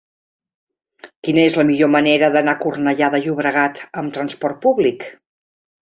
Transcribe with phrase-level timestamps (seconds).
[1.27, 5.11] Quina és la millor manera d'anar a Cornellà de Llobregat amb trasport públic?